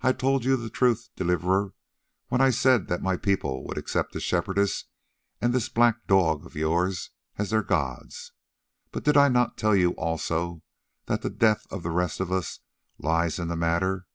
[0.00, 1.74] "I told you the truth, Deliverer,
[2.28, 4.86] when I said that my people would accept the Shepherdess
[5.42, 8.32] and this black dog of yours as their gods.
[8.92, 10.62] But did I not tell you also
[11.04, 12.60] that the death of the rest of us
[12.98, 14.06] lies in the matter?